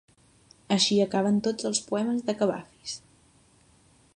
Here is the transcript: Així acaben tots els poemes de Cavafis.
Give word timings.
Així 0.75 0.95
acaben 1.03 1.37
tots 1.47 1.67
els 1.71 1.81
poemes 1.91 2.25
de 2.31 2.35
Cavafis. 2.41 2.97